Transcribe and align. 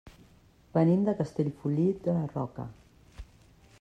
Venim 0.77 1.03
de 1.09 1.13
Castellfollit 1.19 2.01
de 2.09 2.17
la 2.17 2.25
Roca. 2.33 2.67